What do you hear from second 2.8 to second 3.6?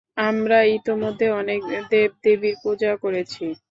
করেছি।